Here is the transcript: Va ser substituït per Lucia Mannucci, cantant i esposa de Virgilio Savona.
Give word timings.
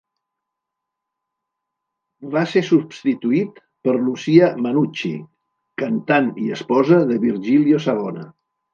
Va 2.37 2.43
ser 2.55 2.63
substituït 2.71 3.61
per 3.89 3.97
Lucia 4.07 4.51
Mannucci, 4.65 5.15
cantant 5.85 6.35
i 6.47 6.51
esposa 6.61 7.07
de 7.13 7.23
Virgilio 7.31 7.89
Savona. 7.91 8.31